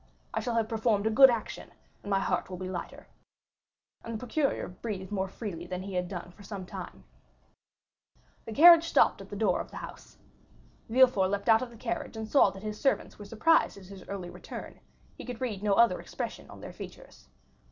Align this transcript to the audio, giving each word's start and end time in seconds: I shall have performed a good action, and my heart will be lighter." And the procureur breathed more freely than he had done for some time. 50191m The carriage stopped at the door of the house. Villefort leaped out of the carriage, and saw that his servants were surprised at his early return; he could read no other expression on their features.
I 0.33 0.39
shall 0.39 0.55
have 0.55 0.67
performed 0.67 1.05
a 1.05 1.11
good 1.11 1.29
action, 1.29 1.69
and 2.01 2.09
my 2.09 2.19
heart 2.19 2.49
will 2.49 2.57
be 2.57 2.67
lighter." 2.67 3.05
And 4.03 4.15
the 4.15 4.17
procureur 4.17 4.67
breathed 4.67 5.11
more 5.11 5.27
freely 5.27 5.67
than 5.67 5.83
he 5.83 5.93
had 5.93 6.07
done 6.07 6.31
for 6.31 6.41
some 6.41 6.65
time. 6.65 7.03
50191m 8.17 8.23
The 8.45 8.53
carriage 8.53 8.83
stopped 8.85 9.21
at 9.21 9.29
the 9.29 9.35
door 9.35 9.61
of 9.61 9.69
the 9.69 9.77
house. 9.77 10.17
Villefort 10.89 11.27
leaped 11.29 11.49
out 11.49 11.61
of 11.61 11.69
the 11.69 11.77
carriage, 11.77 12.17
and 12.17 12.27
saw 12.27 12.49
that 12.49 12.63
his 12.63 12.81
servants 12.81 13.19
were 13.19 13.25
surprised 13.25 13.77
at 13.77 13.85
his 13.85 14.03
early 14.09 14.31
return; 14.31 14.79
he 15.15 15.23
could 15.23 15.39
read 15.39 15.61
no 15.61 15.75
other 15.75 15.99
expression 16.01 16.49
on 16.49 16.61
their 16.61 16.73
features. 16.73 17.29